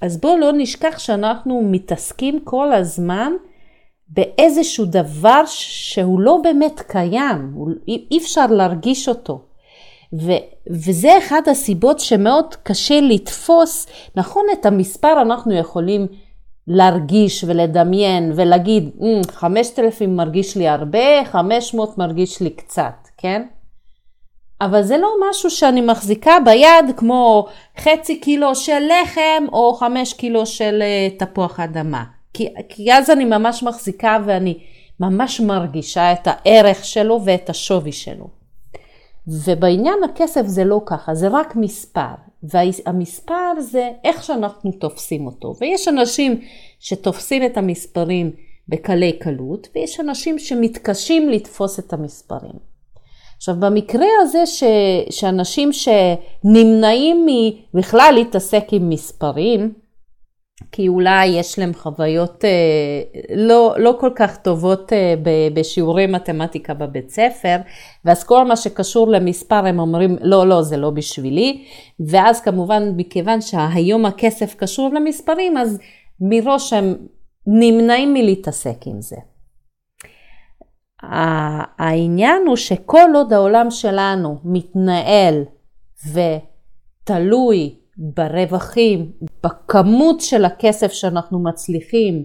אז 0.00 0.20
בואו 0.20 0.38
לא 0.38 0.52
נשכח 0.52 0.98
שאנחנו 0.98 1.62
מתעסקים 1.70 2.40
כל 2.44 2.72
הזמן 2.72 3.32
באיזשהו 4.08 4.84
דבר 4.84 5.42
שהוא 5.46 6.20
לא 6.20 6.40
באמת 6.42 6.80
קיים, 6.80 7.54
אי 7.88 8.18
אפשר 8.18 8.46
להרגיש 8.46 9.08
אותו. 9.08 9.53
ו, 10.20 10.32
וזה 10.70 11.18
אחד 11.18 11.42
הסיבות 11.50 12.00
שמאוד 12.00 12.54
קשה 12.62 13.00
לתפוס, 13.00 13.86
נכון 14.16 14.44
את 14.52 14.66
המספר 14.66 15.22
אנחנו 15.22 15.54
יכולים 15.54 16.06
להרגיש 16.66 17.44
ולדמיין 17.44 18.32
ולהגיד, 18.36 18.90
5,000 19.30 20.10
mm, 20.10 20.12
מרגיש 20.12 20.56
לי 20.56 20.68
הרבה, 20.68 21.24
500 21.24 21.98
מרגיש 21.98 22.40
לי 22.40 22.50
קצת, 22.50 23.08
כן? 23.18 23.42
אבל 24.60 24.82
זה 24.82 24.98
לא 24.98 25.08
משהו 25.30 25.50
שאני 25.50 25.80
מחזיקה 25.80 26.36
ביד 26.44 26.96
כמו 26.96 27.46
חצי 27.78 28.20
קילו 28.20 28.54
של 28.54 28.82
לחם 29.02 29.44
או 29.52 29.74
חמש 29.74 30.12
קילו 30.12 30.46
של 30.46 30.82
אה, 30.82 31.08
תפוח 31.18 31.60
אדמה. 31.60 32.04
כי, 32.34 32.48
כי 32.68 32.92
אז 32.92 33.10
אני 33.10 33.24
ממש 33.24 33.62
מחזיקה 33.62 34.18
ואני 34.26 34.58
ממש 35.00 35.40
מרגישה 35.40 36.12
את 36.12 36.26
הערך 36.30 36.84
שלו 36.84 37.20
ואת 37.24 37.50
השווי 37.50 37.92
שלו. 37.92 38.28
ובעניין 39.28 40.04
הכסף 40.04 40.42
זה 40.46 40.64
לא 40.64 40.80
ככה, 40.86 41.14
זה 41.14 41.28
רק 41.28 41.56
מספר. 41.56 42.14
והמספר 42.42 43.60
זה 43.60 43.90
איך 44.04 44.24
שאנחנו 44.24 44.72
תופסים 44.72 45.26
אותו. 45.26 45.54
ויש 45.60 45.88
אנשים 45.88 46.40
שתופסים 46.80 47.44
את 47.46 47.56
המספרים 47.56 48.30
בקלי 48.68 49.12
קלות, 49.12 49.68
ויש 49.74 50.00
אנשים 50.00 50.38
שמתקשים 50.38 51.28
לתפוס 51.28 51.78
את 51.78 51.92
המספרים. 51.92 52.74
עכשיו 53.36 53.54
במקרה 53.60 54.06
הזה 54.20 54.46
ש, 54.46 54.64
שאנשים 55.10 55.70
שנמנעים 55.72 57.26
בכלל 57.74 58.12
להתעסק 58.14 58.64
עם 58.72 58.88
מספרים, 58.88 59.72
כי 60.72 60.88
אולי 60.88 61.26
יש 61.26 61.58
להם 61.58 61.74
חוויות 61.74 62.44
אה, 62.44 62.50
לא, 63.36 63.74
לא 63.78 63.96
כל 64.00 64.10
כך 64.16 64.36
טובות 64.36 64.92
אה, 64.92 65.14
בשיעורי 65.54 66.06
מתמטיקה 66.06 66.74
בבית 66.74 67.10
ספר, 67.10 67.56
ואז 68.04 68.24
כל 68.24 68.44
מה 68.44 68.56
שקשור 68.56 69.08
למספר 69.08 69.66
הם 69.66 69.78
אומרים 69.78 70.16
לא, 70.20 70.46
לא, 70.46 70.62
זה 70.62 70.76
לא 70.76 70.90
בשבילי, 70.90 71.64
ואז 72.08 72.40
כמובן 72.40 72.82
מכיוון 72.96 73.40
שהיום 73.40 74.06
הכסף 74.06 74.54
קשור 74.54 74.90
למספרים, 74.94 75.56
אז 75.56 75.78
מראש 76.20 76.72
הם 76.72 76.94
נמנעים 77.46 78.14
מלהתעסק 78.14 78.86
עם 78.86 79.00
זה. 79.00 79.16
העניין 81.78 82.42
הוא 82.46 82.56
שכל 82.56 83.10
עוד 83.14 83.32
העולם 83.32 83.70
שלנו 83.70 84.38
מתנהל 84.44 85.44
ותלוי 86.12 87.83
ברווחים, 87.98 89.12
בכמות 89.44 90.20
של 90.20 90.44
הכסף 90.44 90.92
שאנחנו 90.92 91.42
מצליחים 91.42 92.24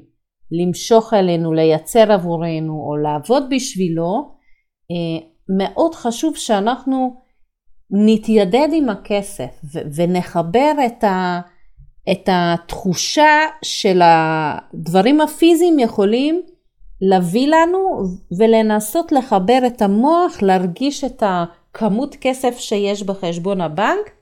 למשוך 0.51 1.13
אלינו, 1.13 1.53
לייצר 1.53 2.11
עבורנו 2.11 2.73
או 2.73 2.97
לעבוד 2.97 3.43
בשבילו, 3.49 4.31
אה, 4.91 5.27
מאוד 5.57 5.95
חשוב 5.95 6.35
שאנחנו 6.35 7.15
נתיידד 7.91 8.67
עם 8.73 8.89
הכסף 8.89 9.61
ונחבר 9.95 10.71
את, 10.85 11.03
ה, 11.03 11.41
את 12.11 12.29
התחושה 12.31 13.39
של 13.61 14.01
הדברים 14.03 15.21
הפיזיים 15.21 15.79
יכולים 15.79 16.41
להביא 17.01 17.47
לנו 17.47 18.01
ולנסות 18.39 19.11
לחבר 19.11 19.59
את 19.67 19.81
המוח, 19.81 20.41
להרגיש 20.41 21.03
את 21.03 21.23
הכמות 21.25 22.15
כסף 22.21 22.57
שיש 22.57 23.03
בחשבון 23.03 23.61
הבנק 23.61 24.18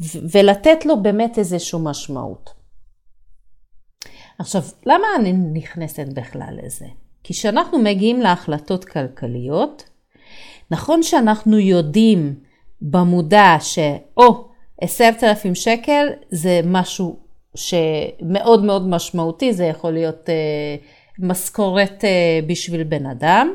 ולתת 0.00 0.86
לו 0.86 1.02
באמת 1.02 1.38
איזושהי 1.38 1.78
משמעות. 1.82 2.50
עכשיו, 4.38 4.62
למה 4.86 5.06
אני 5.16 5.32
נכנסת 5.32 6.06
בכלל 6.14 6.58
לזה? 6.62 6.86
כי 7.24 7.34
כשאנחנו 7.34 7.78
מגיעים 7.78 8.20
להחלטות 8.20 8.84
כלכליות, 8.84 9.90
נכון 10.70 11.02
שאנחנו 11.02 11.58
יודעים 11.58 12.34
במודע 12.82 13.56
שאו, 13.60 14.48
עשרת 14.80 15.24
אלפים 15.24 15.54
שקל 15.54 16.06
זה 16.30 16.60
משהו 16.64 17.18
שמאוד 17.54 18.64
מאוד 18.64 18.88
משמעותי, 18.88 19.52
זה 19.52 19.64
יכול 19.64 19.92
להיות 19.92 20.28
uh, 20.28 20.84
משכורת 21.18 22.04
אה, 22.04 22.40
בשביל 22.46 22.84
בן 22.84 23.06
אדם, 23.06 23.54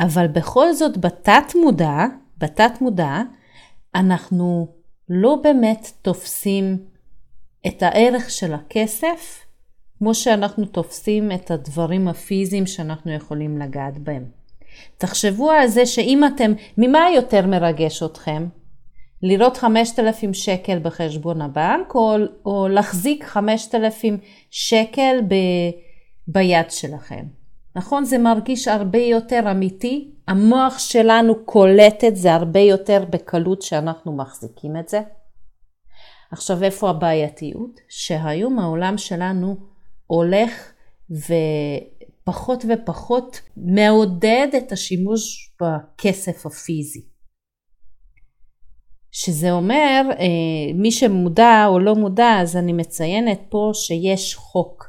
אבל 0.00 0.26
בכל 0.26 0.72
זאת 0.72 0.98
בתת 0.98 1.52
מודע, 1.54 2.04
בתת 2.38 2.80
מודע, 2.80 3.22
אנחנו 3.94 4.77
לא 5.10 5.36
באמת 5.42 5.90
תופסים 6.02 6.78
את 7.66 7.82
הערך 7.82 8.30
של 8.30 8.54
הכסף 8.54 9.44
כמו 9.98 10.14
שאנחנו 10.14 10.66
תופסים 10.66 11.32
את 11.32 11.50
הדברים 11.50 12.08
הפיזיים 12.08 12.66
שאנחנו 12.66 13.12
יכולים 13.12 13.58
לגעת 13.58 13.98
בהם. 13.98 14.24
תחשבו 14.98 15.50
על 15.50 15.66
זה 15.66 15.86
שאם 15.86 16.24
אתם, 16.24 16.52
ממה 16.78 17.10
יותר 17.14 17.46
מרגש 17.46 18.02
אתכם? 18.02 18.46
לראות 19.22 19.56
5,000 19.56 20.34
שקל 20.34 20.78
בחשבון 20.78 21.42
הבנק 21.42 21.94
או, 21.94 22.16
או 22.46 22.68
להחזיק 22.68 23.24
5,000 23.24 24.18
שקל 24.50 25.16
ב... 25.28 25.34
ביד 26.28 26.70
שלכם. 26.70 27.24
נכון? 27.78 28.04
זה 28.04 28.18
מרגיש 28.18 28.68
הרבה 28.68 28.98
יותר 28.98 29.50
אמיתי. 29.50 30.10
המוח 30.28 30.78
שלנו 30.78 31.44
קולט 31.44 32.04
את 32.04 32.16
זה 32.16 32.34
הרבה 32.34 32.60
יותר 32.60 33.04
בקלות 33.10 33.62
שאנחנו 33.62 34.16
מחזיקים 34.16 34.76
את 34.76 34.88
זה. 34.88 35.00
עכשיו, 36.32 36.64
איפה 36.64 36.90
הבעייתיות? 36.90 37.80
שהיום 37.88 38.58
העולם 38.58 38.98
שלנו 38.98 39.56
הולך 40.06 40.72
ופחות 41.10 42.64
ופחות 42.68 43.40
מעודד 43.56 44.48
את 44.58 44.72
השימוש 44.72 45.52
בכסף 45.62 46.46
הפיזי. 46.46 47.02
שזה 49.12 49.50
אומר, 49.50 50.02
אה, 50.10 50.74
מי 50.74 50.90
שמודע 50.90 51.66
או 51.66 51.78
לא 51.78 51.94
מודע, 51.94 52.38
אז 52.40 52.56
אני 52.56 52.72
מציינת 52.72 53.40
פה 53.48 53.70
שיש 53.74 54.34
חוק 54.34 54.84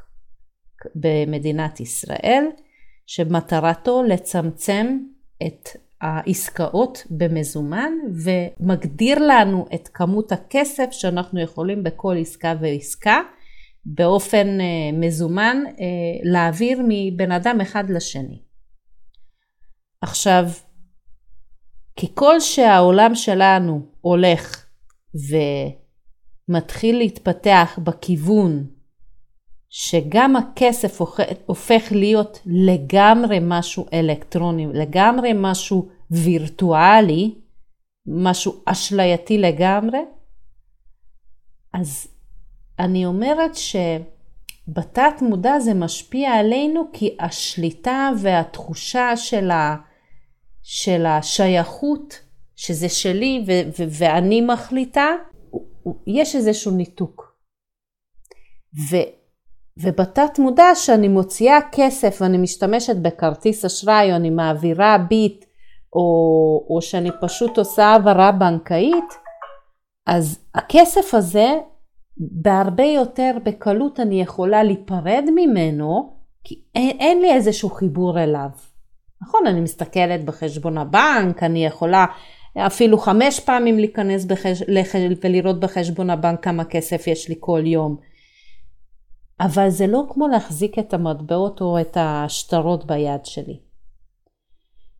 במדינת 0.94 1.80
ישראל, 1.80 2.44
שמטרתו 3.10 4.02
לצמצם 4.02 4.98
את 5.46 5.68
העסקאות 6.00 7.06
במזומן 7.10 7.92
ומגדיר 8.24 9.18
לנו 9.18 9.66
את 9.74 9.88
כמות 9.94 10.32
הכסף 10.32 10.88
שאנחנו 10.90 11.40
יכולים 11.40 11.82
בכל 11.82 12.16
עסקה 12.20 12.54
ועסקה 12.60 13.20
באופן 13.84 14.60
אה, 14.60 14.92
מזומן 14.92 15.56
אה, 15.66 15.74
להעביר 16.22 16.82
מבן 16.88 17.32
אדם 17.32 17.60
אחד 17.60 17.90
לשני. 17.90 18.42
עכשיו, 20.00 20.44
ככל 22.02 22.40
שהעולם 22.40 23.14
שלנו 23.14 23.86
הולך 24.00 24.66
ומתחיל 26.48 26.98
להתפתח 26.98 27.78
בכיוון 27.84 28.66
שגם 29.70 30.36
הכסף 30.36 31.00
הופך 31.46 31.82
להיות 31.90 32.40
לגמרי 32.46 33.38
משהו 33.42 33.86
אלקטרוני, 33.92 34.66
לגמרי 34.66 35.30
משהו 35.34 35.88
וירטואלי, 36.10 37.34
משהו 38.06 38.62
אשלייתי 38.66 39.38
לגמרי, 39.38 39.98
אז 41.74 42.08
אני 42.78 43.06
אומרת 43.06 43.50
שבתת 43.54 45.22
מודע 45.22 45.58
זה 45.58 45.74
משפיע 45.74 46.30
עלינו 46.30 46.84
כי 46.92 47.16
השליטה 47.20 48.10
והתחושה 48.22 49.16
של, 49.16 49.50
ה, 49.50 49.76
של 50.62 51.06
השייכות, 51.06 52.20
שזה 52.56 52.88
שלי 52.88 53.44
ו, 53.46 53.52
ו, 53.78 53.84
ואני 53.98 54.40
מחליטה, 54.40 55.06
יש 56.06 56.36
איזשהו 56.36 56.70
ניתוק. 56.70 57.36
ו, 58.90 58.96
ובתת 59.82 60.38
מודע 60.38 60.74
שאני 60.74 61.08
מוציאה 61.08 61.58
כסף 61.72 62.18
ואני 62.20 62.38
משתמשת 62.38 62.96
בכרטיס 62.96 63.64
אשראי 63.64 64.10
או 64.10 64.16
אני 64.16 64.30
מעבירה 64.30 64.98
ביט 64.98 65.44
או, 65.92 66.00
או 66.70 66.82
שאני 66.82 67.10
פשוט 67.20 67.58
עושה 67.58 67.84
העברה 67.84 68.32
בנקאית, 68.32 69.14
אז 70.06 70.38
הכסף 70.54 71.14
הזה, 71.14 71.48
בהרבה 72.16 72.84
יותר 72.84 73.30
בקלות 73.44 74.00
אני 74.00 74.20
יכולה 74.20 74.62
להיפרד 74.62 75.24
ממנו, 75.34 76.12
כי 76.44 76.62
אין, 76.74 76.96
אין 77.00 77.20
לי 77.20 77.32
איזשהו 77.32 77.70
חיבור 77.70 78.20
אליו. 78.20 78.48
נכון, 79.22 79.46
אני 79.46 79.60
מסתכלת 79.60 80.24
בחשבון 80.24 80.78
הבנק, 80.78 81.42
אני 81.42 81.66
יכולה 81.66 82.06
אפילו 82.58 82.98
חמש 82.98 83.40
פעמים 83.40 83.78
להיכנס 83.78 84.24
בחש... 84.24 84.62
ולראות 85.24 85.60
בחשבון 85.60 86.10
הבנק 86.10 86.44
כמה 86.44 86.64
כסף 86.64 87.06
יש 87.06 87.28
לי 87.28 87.34
כל 87.40 87.62
יום. 87.64 88.09
אבל 89.40 89.70
זה 89.70 89.86
לא 89.86 90.02
כמו 90.10 90.28
להחזיק 90.28 90.78
את 90.78 90.94
המטבעות 90.94 91.60
או 91.60 91.80
את 91.80 91.96
השטרות 92.00 92.84
ביד 92.84 93.24
שלי. 93.24 93.58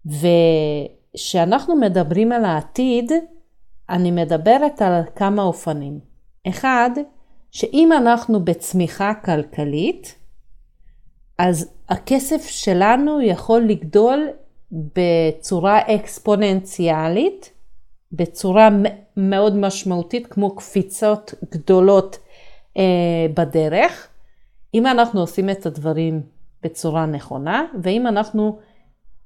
וכשאנחנו 0.07 1.77
מדברים 1.77 2.33
על 2.33 2.45
העתיד, 2.45 3.13
אני 3.91 4.11
מדברת 4.11 4.83
על 4.83 5.03
כמה 5.17 5.43
אופנים. 5.43 6.01
אחד, 6.49 6.91
שאם 7.51 7.93
אנחנו 7.93 8.45
בצמיחה 8.45 9.13
כלכלית, 9.25 10.15
אז 11.39 11.71
הכסף 11.89 12.47
שלנו 12.47 13.21
יכול 13.21 13.61
לגדול 13.61 14.29
בצורה 14.73 15.79
אקספוננציאלית, 15.79 17.51
בצורה 18.13 18.69
מאוד 19.17 19.57
משמעותית, 19.57 20.27
כמו 20.27 20.57
קפיצות 20.57 21.35
גדולות 21.53 22.19
אה, 22.77 23.27
בדרך, 23.35 24.10
אם 24.75 24.87
אנחנו 24.87 25.21
עושים 25.21 25.51
את 25.51 25.67
הדברים 25.67 26.23
בצורה 26.63 27.07
נכונה, 27.07 27.65
ואם 27.83 28.07
אנחנו 28.07 28.59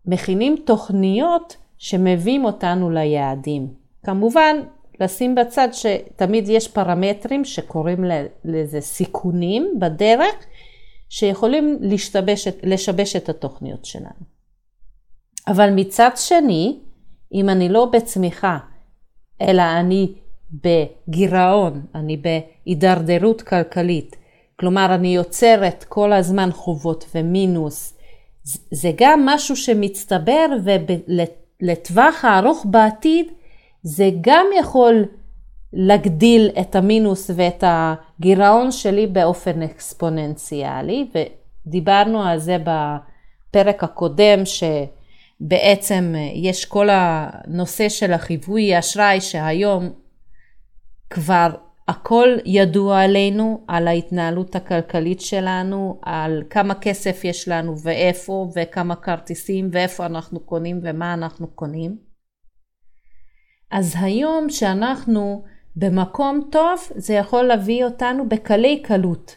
מכינים 0.06 0.56
תוכניות 0.64 1.56
שמביאים 1.78 2.44
אותנו 2.44 2.90
ליעדים. 2.90 3.74
כמובן, 4.04 4.56
לשים 5.00 5.34
בצד 5.34 5.68
שתמיד 5.72 6.48
יש 6.48 6.68
פרמטרים 6.68 7.44
שקוראים 7.44 8.04
לזה 8.44 8.80
סיכונים 8.80 9.74
בדרך, 9.78 10.34
שיכולים 11.08 11.78
לשבש, 11.80 12.48
לשבש 12.62 13.16
את 13.16 13.28
התוכניות 13.28 13.84
שלנו. 13.84 14.34
אבל 15.48 15.70
מצד 15.70 16.10
שני, 16.16 16.78
אם 17.34 17.48
אני 17.48 17.68
לא 17.68 17.90
בצמיחה, 17.92 18.58
אלא 19.40 19.62
אני 19.62 20.14
בגירעון, 20.52 21.86
אני 21.94 22.16
בהידרדרות 22.16 23.42
כלכלית, 23.42 24.16
כלומר 24.60 24.94
אני 24.94 25.14
יוצרת 25.14 25.84
כל 25.88 26.12
הזמן 26.12 26.52
חובות 26.52 27.04
ומינוס, 27.14 27.94
זה 28.70 28.90
גם 28.96 29.26
משהו 29.26 29.56
שמצטבר 29.56 30.46
ולטווח 31.60 32.24
הארוך 32.24 32.66
בעתיד 32.70 33.26
זה 33.82 34.10
גם 34.20 34.46
יכול 34.60 35.04
להגדיל 35.72 36.50
את 36.60 36.76
המינוס 36.76 37.30
ואת 37.34 37.64
הגירעון 37.66 38.72
שלי 38.72 39.06
באופן 39.06 39.62
אקספוננציאלי 39.62 41.06
ודיברנו 41.66 42.22
על 42.22 42.38
זה 42.38 42.56
בפרק 42.58 43.84
הקודם 43.84 44.38
שבעצם 44.44 46.14
יש 46.34 46.64
כל 46.64 46.88
הנושא 46.90 47.88
של 47.88 48.12
החיווי 48.12 48.78
אשראי 48.78 49.20
שהיום 49.20 49.90
כבר 51.10 51.50
הכל 51.88 52.28
ידוע 52.44 53.02
עלינו, 53.02 53.64
על 53.68 53.88
ההתנהלות 53.88 54.56
הכלכלית 54.56 55.20
שלנו, 55.20 56.00
על 56.02 56.42
כמה 56.50 56.74
כסף 56.74 57.20
יש 57.24 57.48
לנו 57.48 57.74
ואיפה, 57.82 58.50
וכמה 58.56 58.96
כרטיסים, 58.96 59.68
ואיפה 59.72 60.06
אנחנו 60.06 60.40
קונים 60.40 60.80
ומה 60.82 61.14
אנחנו 61.14 61.46
קונים. 61.46 61.96
אז 63.70 63.94
היום 64.00 64.50
שאנחנו 64.50 65.44
במקום 65.76 66.48
טוב, 66.52 66.80
זה 66.96 67.14
יכול 67.14 67.42
להביא 67.44 67.84
אותנו 67.84 68.28
בקלי 68.28 68.82
קלות 68.82 69.36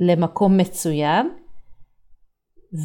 למקום 0.00 0.56
מצוין, 0.56 1.28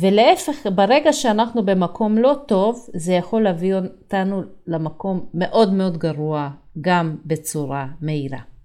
ולהפך, 0.01 0.67
ברגע 0.75 1.13
שאנחנו 1.13 1.65
במקום 1.65 2.17
לא 2.17 2.35
טוב, 2.47 2.87
זה 2.93 3.13
יכול 3.13 3.43
להביא 3.43 3.75
אותנו 3.75 4.41
למקום 4.67 5.29
מאוד 5.33 5.73
מאוד 5.73 5.97
גרוע, 5.97 6.49
גם 6.81 7.17
בצורה 7.25 7.87
מהירה. 8.01 8.56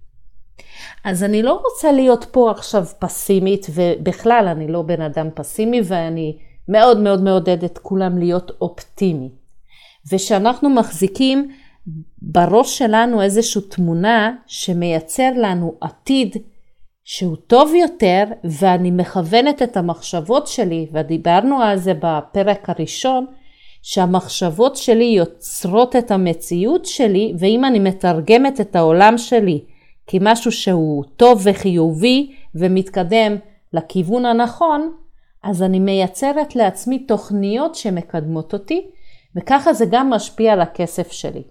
אז 1.03 1.23
אני 1.23 1.43
לא 1.43 1.61
רוצה 1.63 1.91
להיות 1.91 2.25
פה 2.31 2.51
עכשיו 2.51 2.85
פסימית, 2.99 3.67
ובכלל 3.73 4.47
אני 4.51 4.67
לא 4.67 4.81
בן 4.81 5.01
אדם 5.01 5.27
פסימי, 5.33 5.81
ואני 5.83 6.37
מאוד 6.67 6.99
מאוד 6.99 7.23
מעודדת 7.23 7.77
כולם 7.77 8.17
להיות 8.17 8.51
אופטימי. 8.61 9.29
ושאנחנו 10.11 10.69
מחזיקים 10.69 11.51
בראש 12.21 12.77
שלנו 12.77 13.21
איזושהי 13.21 13.61
תמונה 13.61 14.35
שמייצר 14.47 15.29
לנו 15.35 15.75
עתיד 15.81 16.37
שהוא 17.03 17.35
טוב 17.47 17.73
יותר, 17.75 18.23
ואני 18.43 18.91
מכוונת 18.91 19.61
את 19.61 19.77
המחשבות 19.77 20.47
שלי, 20.47 20.87
ודיברנו 20.93 21.61
על 21.61 21.77
זה 21.77 21.93
בפרק 21.93 22.69
הראשון, 22.69 23.25
שהמחשבות 23.81 24.75
שלי 24.77 25.03
יוצרות 25.03 25.95
את 25.95 26.11
המציאות 26.11 26.85
שלי, 26.85 27.33
ואם 27.39 27.65
אני 27.65 27.79
מתרגמת 27.79 28.61
את 28.61 28.75
העולם 28.75 29.17
שלי 29.17 29.61
כמשהו 30.07 30.51
שהוא 30.51 31.03
טוב 31.17 31.41
וחיובי 31.43 32.31
ומתקדם 32.55 33.35
לכיוון 33.73 34.25
הנכון, 34.25 34.91
אז 35.43 35.63
אני 35.63 35.79
מייצרת 35.79 36.55
לעצמי 36.55 36.99
תוכניות 36.99 37.75
שמקדמות 37.75 38.53
אותי, 38.53 38.87
וככה 39.35 39.73
זה 39.73 39.85
גם 39.91 40.09
משפיע 40.09 40.53
על 40.53 40.61
הכסף 40.61 41.11
שלי. 41.11 41.43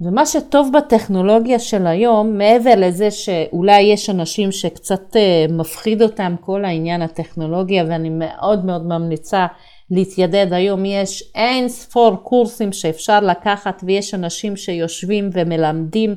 ומה 0.00 0.26
שטוב 0.26 0.70
בטכנולוגיה 0.76 1.58
של 1.58 1.86
היום, 1.86 2.38
מעבר 2.38 2.74
לזה 2.76 3.10
שאולי 3.10 3.80
יש 3.80 4.10
אנשים 4.10 4.52
שקצת 4.52 5.16
אה, 5.16 5.46
מפחיד 5.48 6.02
אותם 6.02 6.34
כל 6.40 6.64
העניין 6.64 7.02
הטכנולוגיה, 7.02 7.84
ואני 7.88 8.10
מאוד 8.12 8.64
מאוד 8.64 8.86
ממליצה 8.86 9.46
להתיידד, 9.90 10.52
היום 10.52 10.84
יש 10.84 11.30
אין 11.34 11.68
ספור 11.68 12.16
קורסים 12.16 12.72
שאפשר 12.72 13.20
לקחת 13.20 13.84
ויש 13.86 14.14
אנשים 14.14 14.56
שיושבים 14.56 15.30
ומלמדים 15.32 16.14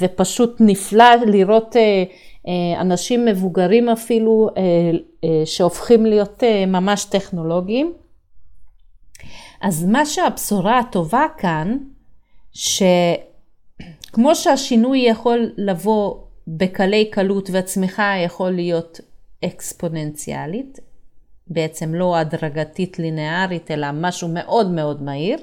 ופשוט 0.00 0.56
נפלא 0.60 1.14
לראות 1.26 1.76
אה, 1.76 2.04
אה, 2.48 2.80
אנשים 2.80 3.24
מבוגרים 3.24 3.88
אפילו 3.88 4.48
שהופכים 5.44 6.06
להיות 6.06 6.42
ממש 6.66 7.04
טכנולוגיים. 7.04 7.92
אז 9.60 9.84
מה 9.84 10.06
שהבשורה 10.06 10.78
הטובה 10.78 11.26
כאן, 11.38 11.76
שכמו 12.52 14.34
שהשינוי 14.34 14.98
יכול 14.98 15.52
לבוא 15.56 16.14
בקלי 16.48 17.10
קלות 17.10 17.50
והצמיחה 17.50 18.14
יכול 18.24 18.50
להיות 18.50 19.00
אקספוננציאלית, 19.44 20.78
בעצם 21.46 21.94
לא 21.94 22.16
הדרגתית 22.16 22.98
לינארית, 22.98 23.70
אלא 23.70 23.86
משהו 23.92 24.28
מאוד 24.28 24.70
מאוד 24.70 25.02
מהיר, 25.02 25.38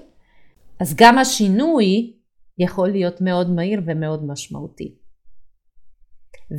אז 0.80 0.96
גם 0.98 1.18
השינוי 1.18 2.14
יכול 2.58 2.90
להיות 2.92 3.22
מאוד 3.22 3.50
מהיר 3.50 3.82
ומאוד 3.86 4.24
משמעותי. 4.26 4.96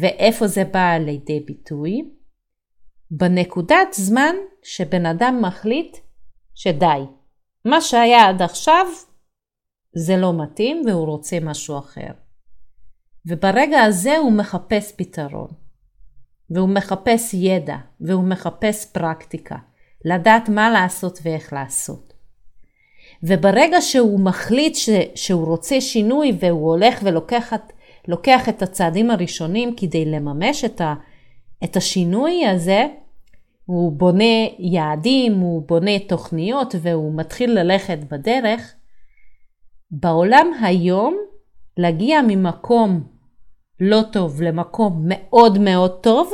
ואיפה 0.00 0.46
זה 0.46 0.64
בא 0.64 0.96
לידי 1.00 1.40
ביטוי? 1.40 2.11
בנקודת 3.11 3.92
זמן 3.92 4.35
שבן 4.62 5.07
אדם 5.07 5.42
מחליט 5.42 5.96
שדי, 6.54 7.04
מה 7.64 7.80
שהיה 7.80 8.28
עד 8.28 8.42
עכשיו 8.42 8.87
זה 9.96 10.16
לא 10.16 10.42
מתאים 10.42 10.83
והוא 10.87 11.07
רוצה 11.07 11.38
משהו 11.42 11.78
אחר. 11.78 12.11
וברגע 13.26 13.80
הזה 13.80 14.16
הוא 14.16 14.33
מחפש 14.33 14.92
פתרון. 14.96 15.64
והוא 16.50 16.68
מחפש 16.68 17.35
ידע, 17.35 17.76
והוא 18.00 18.24
מחפש 18.24 18.92
פרקטיקה, 18.92 19.57
לדעת 20.04 20.48
מה 20.48 20.70
לעשות 20.70 21.18
ואיך 21.22 21.52
לעשות. 21.52 22.13
וברגע 23.22 23.81
שהוא 23.81 24.20
מחליט 24.20 24.74
ש, 24.74 24.88
שהוא 25.14 25.46
רוצה 25.46 25.81
שינוי 25.81 26.33
והוא 26.40 26.68
הולך 26.68 27.00
ולוקח 28.09 28.48
את 28.48 28.62
הצעדים 28.62 29.11
הראשונים 29.11 29.77
כדי 29.77 30.05
לממש 30.05 30.64
את, 30.64 30.81
ה, 30.81 30.94
את 31.64 31.77
השינוי 31.77 32.46
הזה, 32.46 32.87
הוא 33.66 33.92
בונה 33.92 34.35
יעדים, 34.59 35.38
הוא 35.38 35.62
בונה 35.68 35.98
תוכניות 35.98 36.74
והוא 36.83 37.14
מתחיל 37.14 37.59
ללכת 37.59 37.98
בדרך, 38.11 38.74
בעולם 39.90 40.46
היום 40.62 41.16
להגיע 41.77 42.20
ממקום 42.29 43.03
לא 43.81 44.00
טוב 44.12 44.42
למקום 44.42 45.05
מאוד 45.05 45.59
מאוד 45.59 46.00
טוב, 46.03 46.33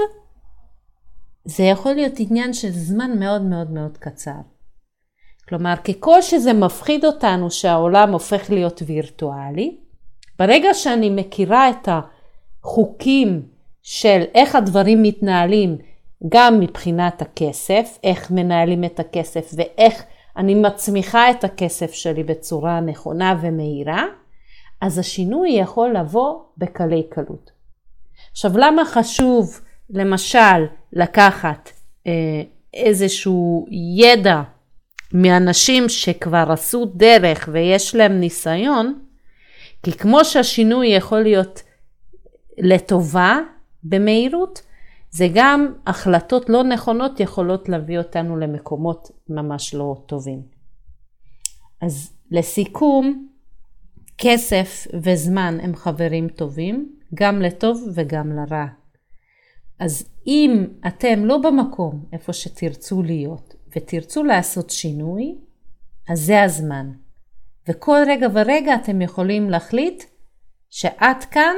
זה 1.45 1.63
יכול 1.63 1.93
להיות 1.93 2.13
עניין 2.19 2.53
של 2.53 2.71
זמן 2.71 3.19
מאוד 3.19 3.43
מאוד 3.43 3.71
מאוד 3.71 3.99
קצר. 3.99 4.41
כלומר, 5.51 5.75
ככל 5.77 6.23
שזה 6.23 6.53
מפחיד 6.53 7.05
אותנו 7.05 7.51
שהעולם 7.51 8.13
הופך 8.13 8.51
להיות 8.51 8.83
וירטואלי, 8.87 9.77
ברגע 10.39 10.75
שאני 10.75 11.11
מכירה 11.11 11.71
את 11.71 11.89
החוקים 12.63 13.43
של 13.83 14.23
איך 14.35 14.55
הדברים 14.55 15.03
מתנהלים 15.03 15.79
גם 16.29 16.61
מבחינת 16.61 17.23
הכסף, 17.23 17.99
איך 18.05 18.31
מנהלים 18.31 18.85
את 18.85 19.01
הכסף 19.01 19.51
ואיך 19.57 20.05
אני 20.37 20.55
מצמיחה 20.55 21.31
את 21.31 21.45
הכסף 21.45 21.93
שלי 21.93 22.25
בצורה 22.25 22.81
נכונה 22.81 23.39
ומהירה, 23.41 24.05
אז 24.81 24.99
השינוי 24.99 25.51
יכול 25.51 25.97
לבוא 25.97 26.43
בקלי 26.59 27.03
קלות. 27.09 27.51
עכשיו, 28.31 28.59
למה 28.59 28.85
חשוב 28.85 29.61
למשל 29.91 30.67
לקחת 30.93 31.71
אה, 32.07 32.13
איזשהו 32.75 33.67
ידע 33.97 34.43
מאנשים 35.13 35.89
שכבר 35.89 36.47
עשו 36.53 36.85
דרך 36.85 37.49
ויש 37.53 37.95
להם 37.95 38.21
ניסיון, 38.21 38.99
כי 39.83 39.93
כמו 39.93 40.25
שהשינוי 40.25 40.89
יכול 40.89 41.23
להיות 41.23 41.63
לטובה 42.59 43.39
במהירות, 43.85 44.63
זה 45.11 45.29
גם 45.35 45.75
החלטות 45.87 46.49
לא 46.49 46.65
נכונות 46.65 47.21
יכולות 47.21 47.69
להביא 47.69 47.99
אותנו 47.99 48.37
למקומות 48.37 49.11
ממש 49.29 49.75
לא 49.75 50.03
טובים. 50.07 50.43
אז 51.83 52.13
לסיכום, 52.31 53.29
כסף 54.19 54.87
וזמן 55.03 55.59
הם 55.63 55.77
חברים 55.77 56.29
טובים, 56.29 56.93
גם 57.15 57.43
לטוב 57.43 57.89
וגם 57.95 58.33
לרע. 58.33 58.67
אז 59.79 60.09
אם 60.27 60.67
אתם 60.87 61.25
לא 61.25 61.39
במקום 61.39 62.05
איפה 62.13 62.33
שתרצו 62.33 63.03
להיות 63.03 63.55
ותרצו 63.77 64.25
לעשות 64.25 64.71
שינוי, 64.71 65.35
אז 66.09 66.21
זה 66.21 66.43
הזמן. 66.43 66.91
וכל 67.69 67.99
רגע 68.07 68.27
ורגע 68.35 68.75
אתם 68.75 69.03
יכולים 69.03 69.51
להחליט 69.51 70.05
שעד 70.71 71.25
כאן 71.25 71.57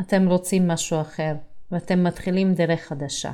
אתם 0.00 0.28
רוצים 0.28 0.68
משהו 0.68 1.00
אחר 1.00 1.34
ואתם 1.70 2.04
מתחילים 2.04 2.54
דרך 2.54 2.80
חדשה. 2.80 3.32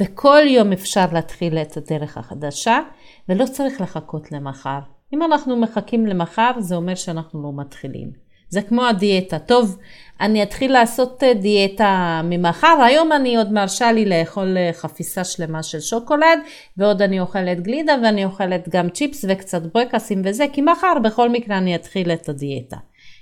וכל 0.00 0.42
יום 0.46 0.72
אפשר 0.72 1.06
להתחיל 1.12 1.58
את 1.58 1.76
הדרך 1.76 2.18
החדשה 2.18 2.80
ולא 3.28 3.46
צריך 3.46 3.80
לחכות 3.80 4.32
למחר. 4.32 4.78
אם 5.12 5.22
אנחנו 5.22 5.56
מחכים 5.56 6.06
למחר 6.06 6.50
זה 6.58 6.74
אומר 6.74 6.94
שאנחנו 6.94 7.42
לא 7.42 7.52
מתחילים. 7.56 8.29
זה 8.50 8.62
כמו 8.62 8.86
הדיאטה. 8.86 9.38
טוב, 9.38 9.78
אני 10.20 10.42
אתחיל 10.42 10.72
לעשות 10.72 11.22
אה, 11.22 11.34
דיאטה 11.34 12.20
ממחר, 12.24 12.82
היום 12.86 13.12
אני 13.12 13.36
עוד 13.36 13.52
מרשה 13.52 13.92
לי 13.92 14.04
לאכול 14.04 14.56
אה, 14.58 14.70
חפיסה 14.72 15.24
שלמה 15.24 15.62
של 15.62 15.80
שוקולד, 15.80 16.38
ועוד 16.76 17.02
אני 17.02 17.20
אוכלת 17.20 17.60
גלידה 17.60 17.96
ואני 18.02 18.24
אוכלת 18.24 18.68
גם 18.68 18.90
צ'יפס 18.90 19.24
וקצת 19.28 19.62
ברקסים 19.74 20.22
וזה, 20.24 20.44
כי 20.52 20.62
מחר 20.62 20.92
בכל 21.04 21.28
מקרה 21.28 21.58
אני 21.58 21.74
אתחיל 21.74 22.12
את 22.12 22.28
הדיאטה. 22.28 22.76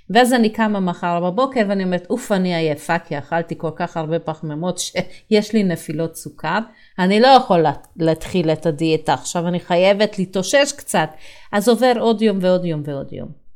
ואז 0.09 0.33
אני 0.33 0.49
קמה 0.49 0.79
מחר 0.79 1.19
בבוקר 1.19 1.61
ואני 1.69 1.83
אומרת, 1.83 2.07
אוף, 2.09 2.31
אני 2.31 2.55
עייפה, 2.55 2.99
כי 2.99 3.17
אכלתי 3.17 3.55
כל 3.57 3.71
כך 3.75 3.97
הרבה 3.97 4.19
פחמימות 4.19 4.79
שיש 4.79 5.53
לי 5.53 5.63
נפילות 5.63 6.15
סוכר. 6.15 6.59
אני 6.99 7.19
לא 7.19 7.27
יכולה 7.27 7.71
להתחיל 7.97 8.49
את 8.49 8.65
הדיאטה 8.65 9.13
עכשיו, 9.13 9.47
אני 9.47 9.59
חייבת 9.59 10.19
להתאושש 10.19 10.71
קצת. 10.77 11.09
אז 11.51 11.69
עובר 11.69 11.93
עוד 11.99 12.21
יום 12.21 12.37
ועוד 12.41 12.65
יום 12.65 12.81
ועוד 12.85 13.13
יום. 13.13 13.48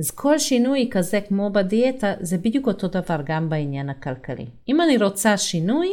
אז 0.00 0.10
כל 0.10 0.38
שינוי 0.38 0.88
כזה 0.90 1.20
כמו 1.20 1.50
בדיאטה 1.50 2.14
זה 2.20 2.38
בדיוק 2.38 2.66
אותו 2.66 2.88
דבר 2.88 3.20
גם 3.24 3.48
בעניין 3.48 3.90
הכלכלי. 3.90 4.46
אם 4.68 4.80
אני 4.80 4.96
רוצה 4.96 5.36
שינוי, 5.36 5.88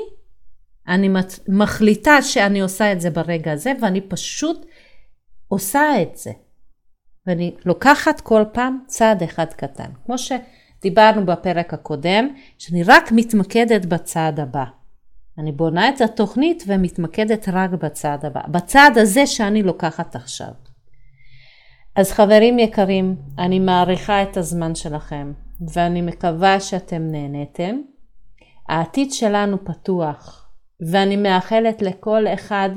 אני 0.88 1.10
מחליטה 1.48 2.22
שאני 2.22 2.62
עושה 2.62 2.92
את 2.92 3.02
זה 3.02 3.10
ברגע 3.10 3.52
הזה 3.52 3.74
ואני 3.82 4.02
פשוט 4.02 4.66
עושה 5.48 6.02
את 6.02 6.18
זה. 6.18 6.32
ואני 7.28 7.56
לוקחת 7.66 8.22
כל 8.22 8.44
פעם 8.54 8.80
צעד 8.88 9.24
אחד 9.24 9.46
קטן. 9.46 9.90
כמו 10.06 10.16
שדיברנו 10.18 11.26
בפרק 11.26 11.74
הקודם, 11.74 12.34
שאני 12.58 12.84
רק 12.84 13.12
מתמקדת 13.12 13.86
בצעד 13.86 14.40
הבא. 14.40 14.64
אני 15.38 15.52
בונה 15.52 15.90
את 15.90 16.02
התוכנית 16.02 16.64
ומתמקדת 16.68 17.50
רק 17.50 17.70
בצעד 17.70 18.26
הבא. 18.26 18.42
בצעד 18.48 18.98
הזה 18.98 19.28
שאני 19.28 19.64
לוקחת 19.64 20.16
עכשיו. 20.16 20.67
אז 21.98 22.12
חברים 22.12 22.60
יקרים, 22.60 23.16
אני 23.38 23.60
מעריכה 23.60 24.24
את 24.24 24.38
הזמן 24.38 24.76
שלכם, 24.76 25.34
ואני 25.74 26.02
מקווה 26.02 26.60
שאתם 26.60 27.02
נהניתם. 27.02 27.82
העתיד 28.70 29.12
שלנו 29.12 29.66
פתוח, 29.66 30.50
ואני 30.92 31.16
מאחלת 31.16 31.82
לכל 31.82 32.28
אחד 32.28 32.70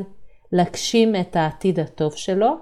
להגשים 0.53 1.17
את 1.17 1.37
העתיד 1.37 1.81
הטוב 1.81 2.15
שלו, 2.15 2.57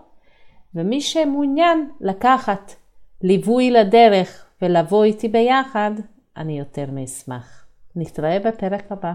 ומי 0.74 1.00
שמעוניין 1.00 1.90
לקחת 2.00 2.74
ליווי 3.22 3.70
לדרך 3.70 4.46
ולבוא 4.62 5.04
איתי 5.04 5.28
ביחד, 5.28 5.90
אני 6.36 6.58
יותר 6.58 6.90
מאשמח. 6.92 7.66
נתראה 7.96 8.38
בפרק 8.38 8.92
הבא. 8.92 9.12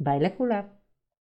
ביי 0.00 0.20
לכולם. 0.20 0.81